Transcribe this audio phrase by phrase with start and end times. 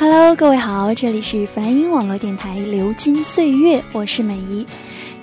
[0.00, 4.64] Hello，各位好，这里是梵音网络电台《流金岁月》，我是美怡。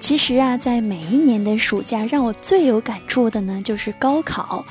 [0.01, 4.65] 其实啊，在每一年的暑假，让我最有感触的呢，就是高考。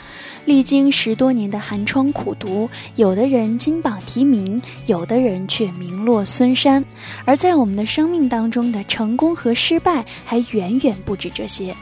[0.45, 6.85] 历经十多年的寒窗苦读，有的人金榜题名，有的人却名落孙山。
[7.25, 11.75] 而在我们的生命当中的成功和失败，还远远不止这些。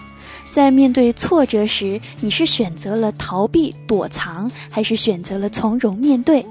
[0.52, 6.44] 在面对挫折时，你是选择了逃避躲藏，还是选择了从容面对？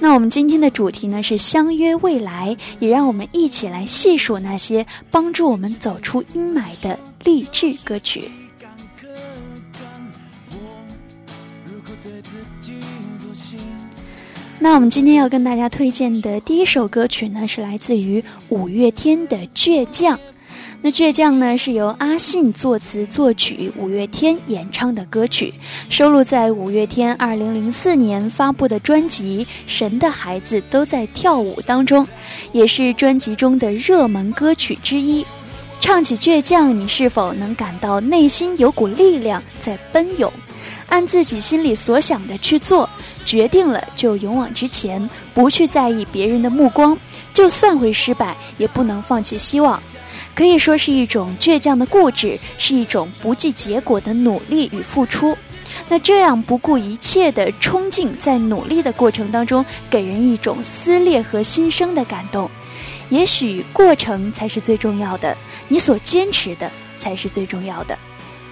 [0.00, 8.28] 那我们今天的主题呢是相约未来，也让我们一起来细数那些帮助我们走出阴霾的励志歌曲。
[14.58, 20.18] 那我们今天要跟大家推荐的第一首歌曲呢，是来自于五月天的《倔强》。
[20.82, 25.52] 那倔强呢，是由阿信作词作曲，五月天演唱的歌曲，
[25.88, 32.06] 收录在五月天二零零四年发布的专辑《神的孩子都在跳舞》当中，
[32.52, 35.26] 也是专辑中的热门歌曲之一。
[35.80, 40.32] 唱起倔强，你是否能感到内心有股力量在奔涌？
[40.88, 42.88] 按自己心里所想的去做，
[43.24, 46.96] 决定了就勇往直前，不去在意别人的目光，
[47.34, 49.82] 就算会失败，也不能放弃希望。
[50.36, 55.36] 可以说是一种倔强的固执，是一种不计结果的努力与付出。
[55.88, 62.50] 那这样不顾一切的冲劲，在努力的过程当中，给人一种撕裂和新生的感动。
[63.08, 65.34] 也许过程才是最重要的，
[65.68, 67.98] 你所坚持的才是最重要的。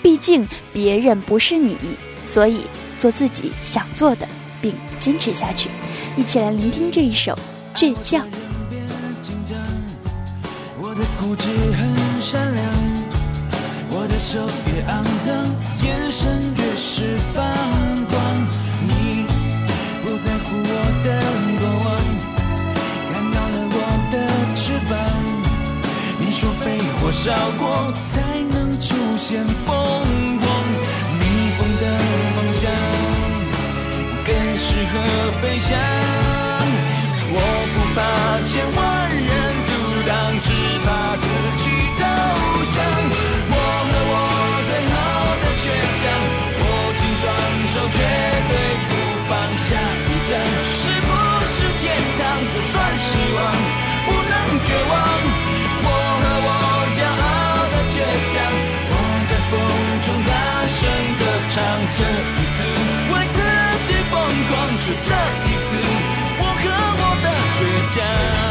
[0.01, 1.77] 毕竟别人不是你，
[2.25, 2.63] 所以
[2.97, 4.27] 做自己想做的，
[4.63, 5.69] 并坚持下去。
[6.17, 7.39] 一起来聆听这一首
[7.79, 8.27] 《倔强》。
[11.27, 12.65] 固执很善良，
[13.89, 15.33] 我的手越肮脏，
[15.83, 17.41] 眼神越是放
[18.13, 18.15] 光。
[18.85, 19.25] 你
[20.05, 20.71] 不在乎我
[21.03, 21.09] 的
[21.59, 21.87] 过往，
[23.09, 23.77] 看到了我
[24.13, 24.15] 的
[24.55, 24.93] 翅膀。
[26.21, 27.65] 你说被火烧过
[28.13, 28.21] 才
[28.53, 30.45] 能出现凤凰，
[31.21, 31.25] 逆
[31.57, 31.85] 风的
[32.37, 32.71] 方向
[34.27, 34.29] 更
[34.59, 34.93] 适合
[35.41, 35.75] 飞翔。
[37.33, 37.41] 我
[37.73, 37.99] 不怕
[38.47, 39.54] 千万人。
[40.87, 41.27] 把自
[41.61, 41.65] 己
[41.99, 42.03] 投
[42.73, 42.77] 降。
[43.51, 43.57] 我
[43.89, 44.15] 和我
[44.69, 44.95] 最后
[45.43, 45.67] 的倔
[46.01, 46.05] 强，
[46.61, 46.63] 握
[46.99, 47.23] 紧双
[47.73, 47.99] 手，绝
[48.49, 48.53] 对
[48.89, 48.93] 不
[49.29, 49.33] 放
[49.67, 49.69] 下
[50.07, 50.31] 一站。
[50.65, 51.11] 是不
[51.53, 51.83] 是天
[52.19, 52.23] 堂？
[52.53, 53.39] 就算希望
[54.07, 54.33] 不能
[54.65, 54.93] 绝望。
[55.87, 55.89] 我
[56.21, 56.49] 和我
[56.97, 57.25] 骄傲
[57.73, 57.97] 的倔
[58.33, 58.35] 强，
[58.91, 58.95] 我
[59.29, 59.53] 在风
[60.05, 60.33] 中大
[60.69, 60.79] 声
[61.19, 61.57] 歌唱。
[61.97, 61.99] 这
[62.37, 62.57] 一次
[63.11, 63.39] 为自
[63.87, 64.13] 己疯
[64.49, 65.11] 狂，就这
[65.45, 65.71] 一次，
[66.39, 66.65] 我和
[67.01, 67.61] 我的倔
[67.97, 68.44] 强。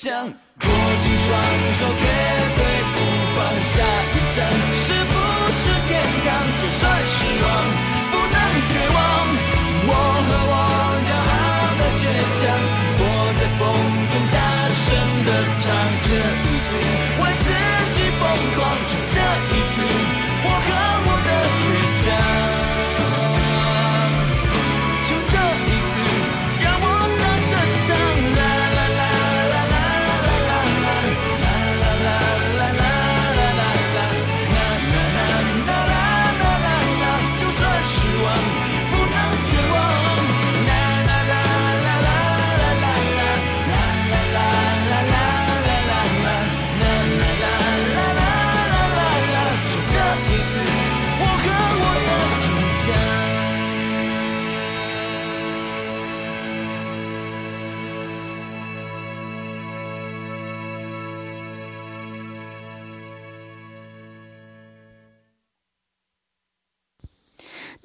[0.00, 1.42] 握紧双
[1.74, 2.37] 手，绝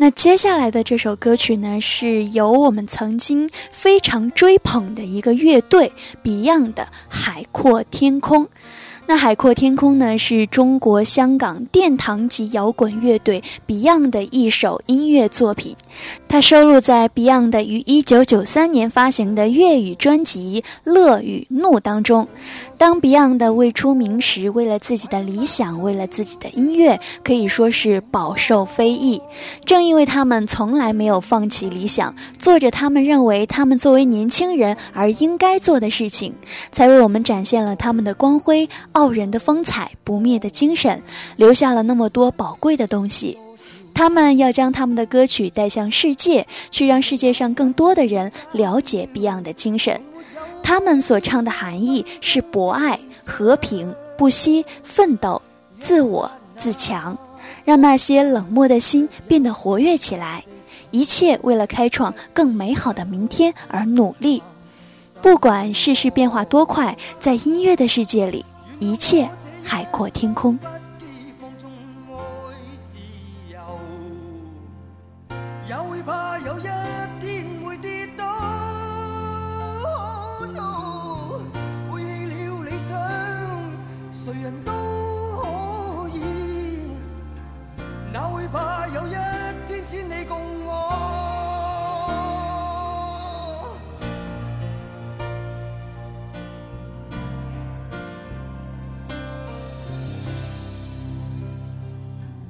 [0.04, 8.44] 那接下来的这首歌曲呢，是由我们曾经非常追捧的一个乐队 Beyond 的《海阔天空》。
[9.06, 15.74] 那《海阔天空》呢，是中国香港殿堂级摇滚乐队 Beyond 的一首音乐作品，
[16.28, 22.28] 它收录在 Beyond 于1993年发行的粤语专辑《乐与怒》当中。
[22.84, 29.22] 当 Beyond 未出名时，为了自己的理想，为了自己的音乐，可以说是饱受非议。
[29.64, 36.36] 正因为他们从来没有放弃理想，做着他们认为他们作为年轻人而应该做的事情，
[36.74, 41.02] 才为我们展现了他们的光辉、傲人的风采、不灭的精神，
[41.38, 43.38] 留下了那么多宝贵的东西。
[43.94, 50.02] 他们要将他们的歌曲带向世界，去让世界上更多的人了解 Beyond 的精神。
[50.64, 55.40] 他们所唱的含义是博爱、和平、不惜奋斗、
[55.80, 57.16] 自我自强，
[57.66, 60.44] 让那些冷漠的心变得活跃起来。
[60.90, 64.42] 一切为了开创更美好的明天而努力。
[65.22, 68.46] 不管世事变化多快，在音乐的世界里，
[68.80, 69.28] 一切
[69.64, 70.58] 海阔天空。
[88.54, 89.12] 怕有一
[89.68, 90.70] 天千里共我。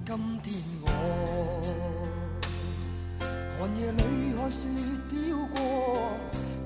[0.05, 0.53] 今天
[0.83, 0.87] 我
[3.57, 4.03] 寒夜里
[4.35, 4.67] 看雪
[5.09, 5.13] 飘
[5.55, 5.57] 过，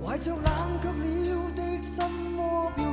[0.04, 0.44] 怀着冷
[0.82, 1.96] 却了的心
[2.38, 2.87] 窝。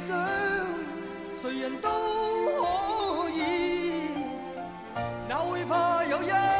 [0.00, 0.16] 想，
[1.40, 4.08] 谁人都可以，
[5.28, 6.59] 哪会怕有一？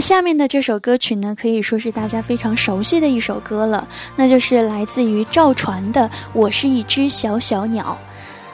[0.00, 6.00] 下面的这首歌曲呢，可以说是大家非常熟悉的一首歌了，那就是来自于赵传的
[6.32, 7.98] 《我是一只小小鸟》。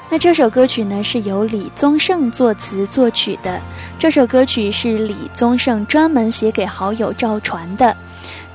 [0.09, 3.61] 那这首歌曲呢，是由李宗盛作词作曲的。
[3.99, 7.97] 这首歌曲是李宗盛专门写给好友赵传的。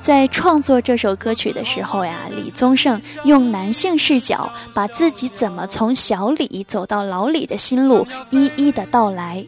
[0.02, 9.46] 在创作这首歌曲的时候呀，李宗盛用男性视角，把自己怎么从小李走到老李的心路一一的道来。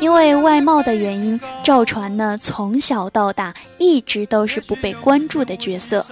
[0.00, 6.04] 因为外貌的原因，赵传呢从小到大一直都是不被关注的角色，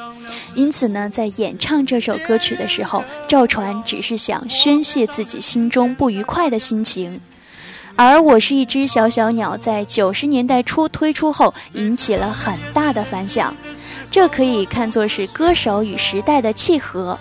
[0.54, 7.18] 因此呢，在演唱这首歌曲的时候，赵传只是想宣泄自己心中不愉快的心情。
[7.96, 13.52] 而我是一只小小鸟，在九十年代初推出后，引起了很大的反响，
[14.10, 17.18] 这可以看作是歌手与时代的契合。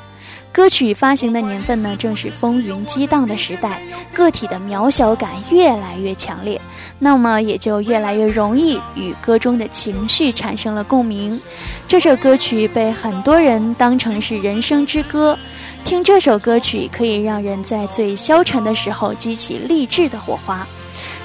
[0.51, 3.79] 歌曲发行的年份呢，正是风云激荡的时代，
[4.11, 6.59] 个体的渺小感越来越强烈，
[6.97, 11.39] 那么也就越来越容易与歌中的情绪产生了共鸣。
[11.87, 15.37] 这首歌曲被很多人当成是人生之歌，
[15.85, 20.67] 听这首歌曲可以让人在最消沉的时候激起励志的火花。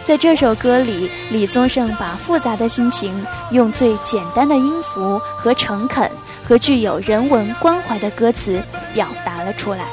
[0.04, 6.10] 在这首歌里，李宗盛把复杂的心情用最简单的音符和诚恳。
[6.44, 8.60] 和具有人文关怀的歌词
[8.92, 9.86] 表达了出来。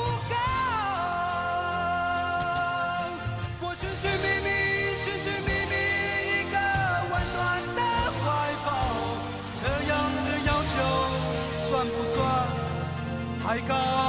[13.46, 14.09] 太高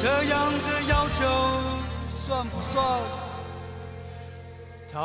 [0.00, 1.26] 这样的要求
[2.10, 3.00] 算不算
[4.86, 4.98] 太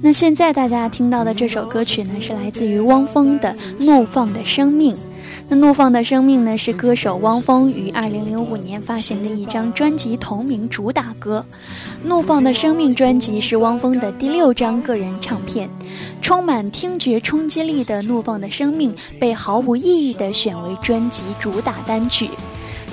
[0.00, 4.94] 那现在大家听到的这首歌曲呢，是来自于汪峰的《怒放的生命》。
[5.48, 11.44] 那《怒放的生命》呢，是歌手汪峰于二零零五年发行的一张专辑同名主打歌。
[12.06, 15.68] 《怒放的生命》专辑是汪峰的第六张个人唱片，
[16.22, 22.30] 充满听觉冲击力的《怒放的生命》被毫无意义地选为专辑主打单曲。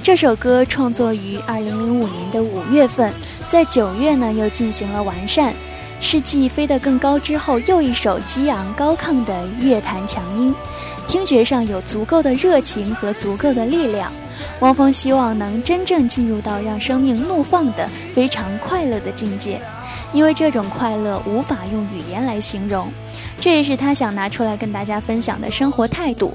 [0.02, 3.14] 这首歌创作于二零零五年的五月份，
[3.48, 5.54] 在九月呢又进行了完善，
[6.08, 10.54] 是继飞得更高之后又一首激昂高亢的乐坛强音，
[11.08, 14.14] 听觉上有足够的热情和足够的力量。
[14.60, 19.60] 汪峰希望能真正进入到让生命怒放的非常快乐的境界，
[20.16, 22.88] 因为这种快乐无法用语言来形容。
[23.38, 26.34] 这也是他想拿出来跟大家分享的生活态度。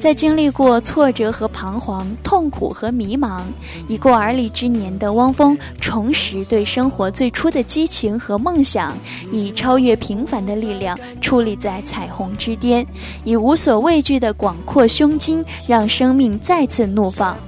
[0.00, 3.42] 在经历过挫折和彷徨、痛苦和迷茫，
[3.86, 8.96] 已过而立之年的汪峰，重拾对生活最初的激情和梦想，
[9.30, 12.84] 以超越平凡的力量矗立在彩虹之巅，
[13.22, 17.38] 以无所畏惧的广阔胸襟，让生命再次怒放。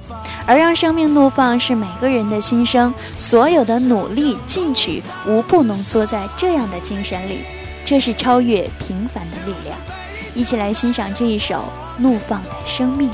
[0.47, 7.39] 而让生命怒放是每个人的心声，所有的努力进取，无不浓缩在这样的精神里。
[7.85, 9.77] 这是超越平凡的力量，
[10.33, 11.55] 一起来欣赏这一首
[12.01, 13.09] 《怒放的生命》。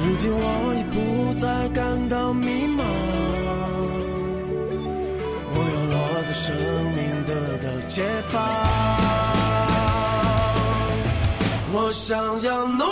[0.00, 2.82] 如今我已不再感到迷茫。
[5.50, 6.46] 我要我的生
[6.94, 8.34] 命得到解放，
[11.72, 12.84] 我想要怒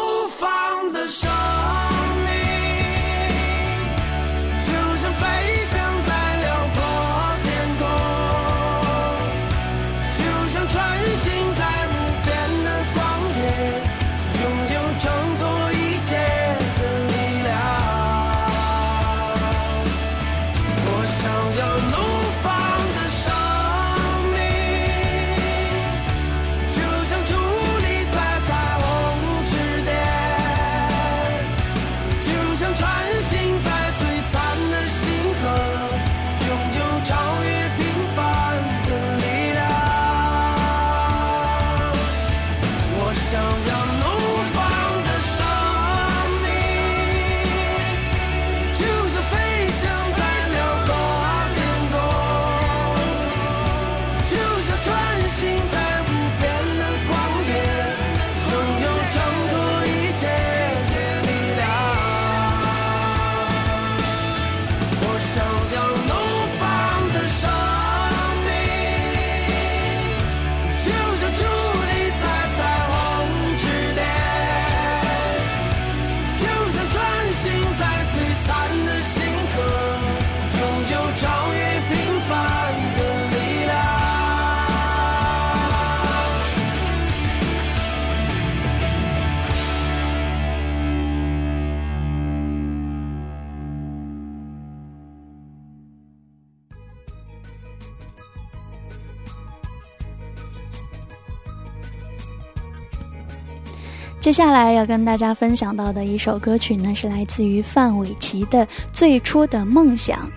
[104.26, 110.28] 接下来要跟大家分享到的一首歌曲呢，是来自于范玮琪的《最初的梦想》。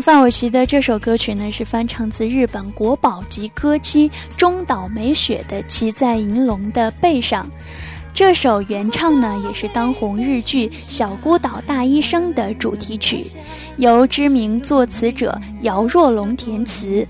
[0.00, 7.44] 范玮琪的这首歌曲呢，是翻唱自日本国宝级歌姬中岛美雪的《骑在银龙的背上》。
[8.14, 13.26] 这首原唱呢，也是当红日剧《小孤岛大医生》的主题曲，
[13.76, 17.06] 由知名作词者姚若龙填词。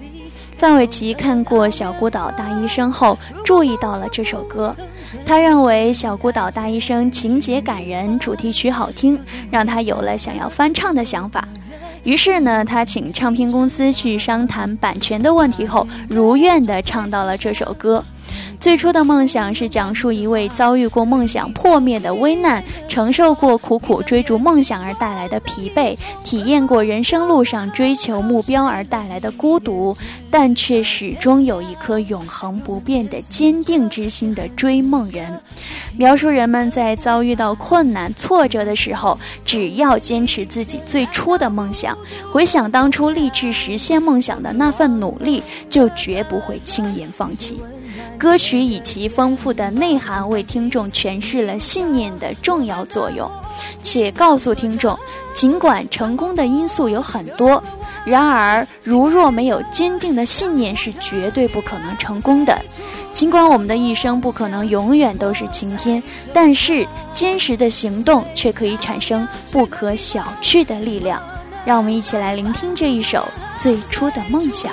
[0.60, 4.76] 范玮琪看过《小孤岛大医生》后，注意到了这首歌。
[5.24, 9.18] 他认为《小孤岛大医生》情节感人，主题曲好听，
[9.50, 11.48] 让他有了想要翻唱的想法。
[12.04, 18.04] 于是呢，他请唱片公司去商谈版权的问题后，如愿地唱到了这首歌。
[18.58, 29.96] 最初的梦想是讲述一位遭遇过梦想破灭的危难，承受过苦苦追逐梦想而带来的疲惫，体验过人生路上追求目标而带来的孤独，
[30.30, 35.40] 但却始终有一颗永恒不变的坚定之心的追梦人。
[35.96, 41.96] 描述人们在遭遇到困难挫折的时候，只要坚持自己最初的梦想，
[42.30, 47.58] 回想当初立志实现梦想的那份努力，就绝不会轻言放弃。
[48.18, 53.30] 歌曲以其丰富的内涵为听众诠释了信念的重要作用，
[53.82, 54.98] 且告诉听众，
[55.32, 57.62] 尽管成功的因素有很多，
[58.04, 62.58] 然而如若没有坚定的信念，是绝对不可能成功的。
[63.12, 71.20] 尽管我们的一生不可能永远都是晴天，但是坚实的行动却可以产生不可小觑的力量。
[71.64, 73.26] 让我们一起来聆听这一首
[73.60, 74.72] 《最初的梦想》。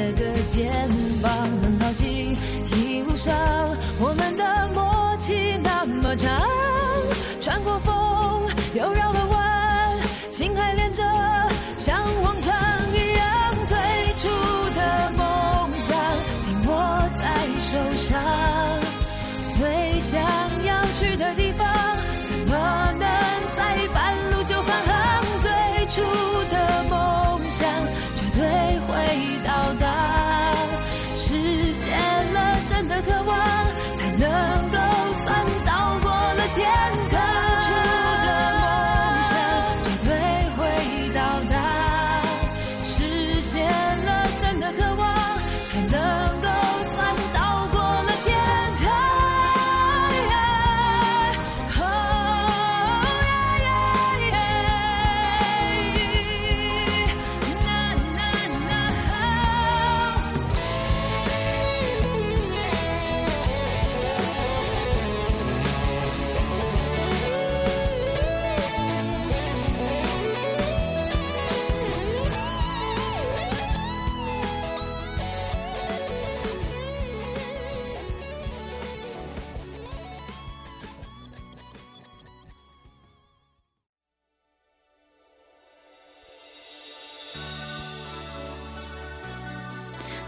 [0.51, 0.69] 肩
[1.21, 1.31] 膀，
[1.63, 2.37] 很高兴
[2.75, 3.33] 一路上
[3.97, 6.41] 我们的默契那么长，
[7.39, 7.79] 穿过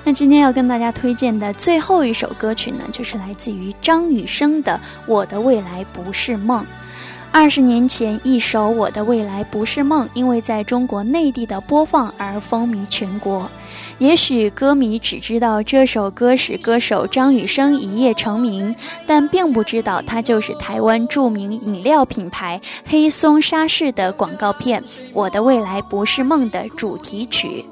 [0.05, 4.73] 那今天要跟大家推荐的最后一首歌曲呢，就是来自于张雨生的
[5.07, 6.61] 《我的未来不是梦》。
[7.31, 13.49] 二十年前，一首《我的未来不是梦》因为在中国内地的播放而风靡全国。
[13.97, 18.75] 也许歌迷只知道这首歌使歌手张雨生一夜成名，
[19.07, 24.81] 但并不知道它就是台湾著名饮料品牌黑松沙士的广告片
[25.13, 27.65] 《我的未来不是梦》的主题曲。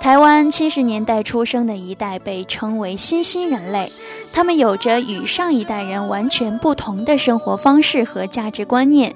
[0.00, 3.90] 台湾七十年代出生的一代被称为新兴人类，
[4.32, 9.14] 他们有着与上一代人完全不同的生活方式和价值观念。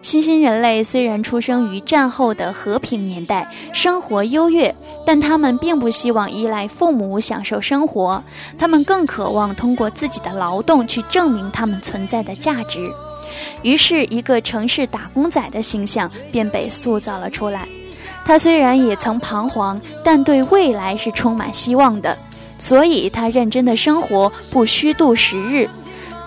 [0.00, 4.72] 新兴人类虽然出生于战后的和平年代，生活优越，
[5.04, 8.22] 但他们并不希望依赖父母享受生活，
[8.56, 12.88] 他们更渴望通过自己的劳动去证明他们存在的价值。
[13.62, 17.66] 于是，一个城市打工仔的形象便被塑造了出来。
[18.28, 22.14] 他虽然也曾彷徨，但对未来是充满希望的，
[22.58, 25.66] 所以他认真的生活，不虚度时日。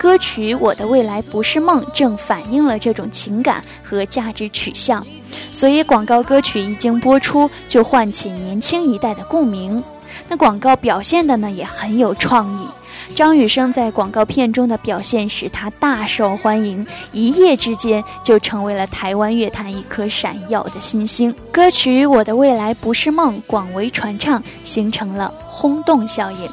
[0.00, 5.06] 歌曲《我的未来不是梦》正反映了这种情感和价值取向，
[5.52, 9.80] 所以广告歌曲一经播出，就唤起年轻一代的共鸣。
[10.28, 12.66] 那广告表现的呢，也很有创意。
[13.14, 21.34] 张雨生在广告片中的表现使他大受欢迎，一夜之间就成为了台湾乐坛一颗闪耀的新星。
[21.52, 26.50] 歌曲《我的未来不是梦》广为传唱，形成了轰动效应。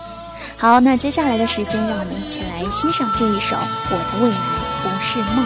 [0.57, 3.55] 好，那接下来的时间，让我们一起来欣赏这一首
[3.89, 4.37] 《我的未来
[4.83, 5.45] 不是梦》。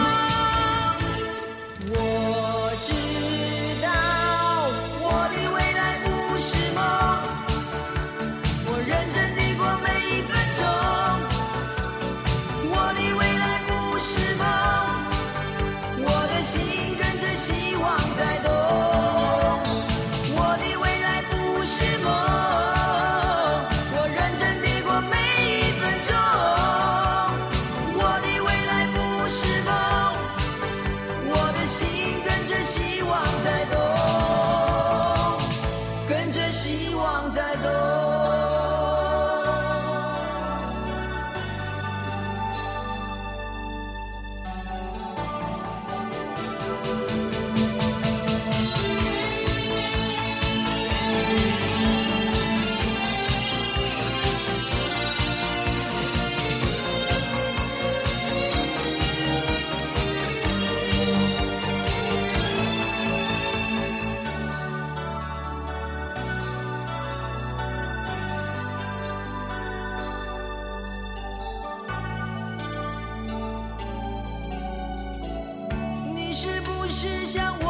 [76.96, 77.63] 是像我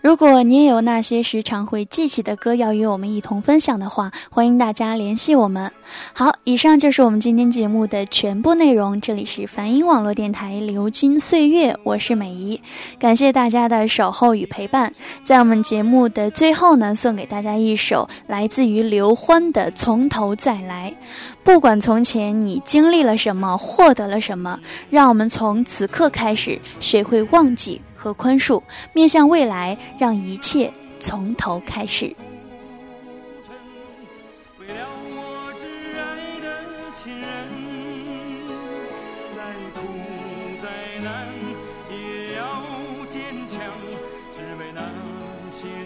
[0.00, 5.72] 如果你也有那些时常会记起的歌要与我们一同分享的话，欢迎大家联系我们。
[6.12, 9.00] 好，以上就是我们今天节目的全部内容。
[9.00, 12.62] 这里是梵音网络电台《流金岁月》，我是美仪，
[13.00, 14.94] 感谢大家的守候与陪伴。
[15.24, 20.96] 在我们节目的最后呢，送给大家一首来自于刘欢的《从头再来》。
[21.42, 27.80] 不管从前你经历了什么，获得了什么，让我们从此刻开始学会忘记。
[27.98, 32.14] 和宽恕，面向未来，让一切从头开始。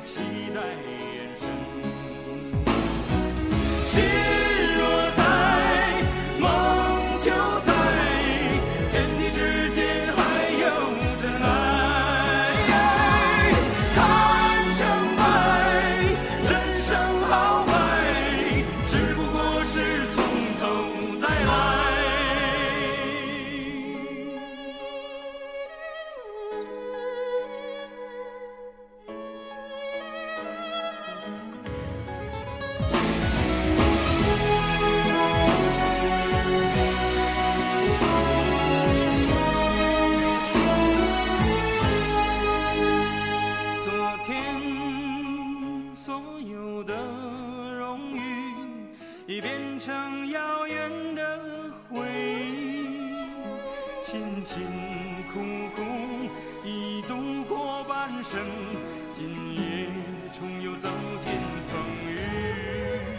[0.05, 0.18] 期
[0.53, 0.61] 待
[54.12, 54.61] 辛辛
[55.33, 55.40] 苦
[55.75, 55.81] 苦
[56.66, 58.38] 已度过半生
[59.14, 59.88] 今夜
[60.31, 60.90] 重又走
[61.25, 61.33] 进
[61.66, 63.12] 风雨。